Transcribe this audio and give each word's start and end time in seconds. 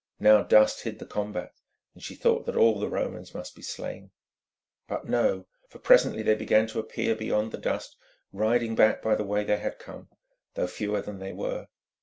Now 0.19 0.41
dust 0.41 0.81
hid 0.81 0.97
the 0.97 1.05
combat, 1.05 1.53
and 1.93 2.01
she 2.01 2.15
thought 2.15 2.47
that 2.47 2.55
all 2.55 2.79
the 2.79 2.89
Romans 2.89 3.35
must 3.35 3.55
be 3.55 3.61
slain. 3.61 4.09
But 4.87 5.05
no, 5.05 5.45
for 5.69 5.77
presently 5.77 6.23
they 6.23 6.33
began 6.33 6.65
to 6.69 6.79
appear 6.79 7.13
beyond 7.15 7.51
the 7.51 7.59
dust, 7.59 7.97
riding 8.33 8.73
back 8.75 9.03
by 9.03 9.13
the 9.13 9.23
way 9.23 9.43
they 9.43 9.57
had 9.57 9.77
come, 9.77 10.09
though 10.55 10.65
fewer 10.65 11.03
than 11.03 11.19
they 11.19 11.33
were. 11.33 11.67